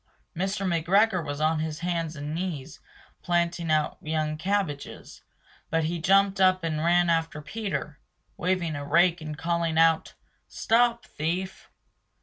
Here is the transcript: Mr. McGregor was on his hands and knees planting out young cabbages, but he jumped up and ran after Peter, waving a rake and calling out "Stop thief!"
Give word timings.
Mr. 0.35 0.65
McGregor 0.65 1.23
was 1.23 1.39
on 1.39 1.59
his 1.59 1.81
hands 1.81 2.15
and 2.15 2.33
knees 2.33 2.79
planting 3.21 3.69
out 3.69 3.99
young 4.01 4.35
cabbages, 4.35 5.21
but 5.69 5.83
he 5.83 5.99
jumped 6.01 6.41
up 6.41 6.63
and 6.63 6.83
ran 6.83 7.07
after 7.07 7.39
Peter, 7.39 7.99
waving 8.35 8.75
a 8.75 8.83
rake 8.83 9.21
and 9.21 9.37
calling 9.37 9.77
out 9.77 10.15
"Stop 10.47 11.05
thief!" 11.05 11.69